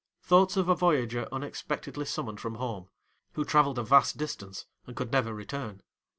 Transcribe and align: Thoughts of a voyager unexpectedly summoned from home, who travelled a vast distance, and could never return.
Thoughts 0.23 0.57
of 0.57 0.67
a 0.67 0.73
voyager 0.73 1.27
unexpectedly 1.31 2.05
summoned 2.05 2.39
from 2.39 2.55
home, 2.55 2.89
who 3.33 3.45
travelled 3.45 3.77
a 3.77 3.83
vast 3.83 4.17
distance, 4.17 4.65
and 4.87 4.95
could 4.95 5.11
never 5.11 5.31
return. 5.31 5.83